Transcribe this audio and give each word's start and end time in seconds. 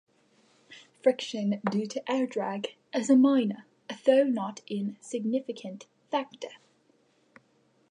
Friction 1.03 1.61
due 1.69 1.85
to 1.85 2.11
air 2.11 2.25
drag 2.25 2.69
is 2.91 3.11
a 3.11 3.15
minor, 3.15 3.67
although 3.87 4.23
not 4.23 4.61
insignificant, 4.67 5.85
factor. 6.09 6.49